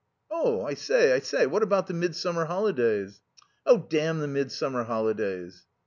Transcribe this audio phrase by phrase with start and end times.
[0.35, 3.21] "I say, I say, how about the midsummer holidays?"
[3.67, 5.67] "Oh, damn the midsummer holidays!"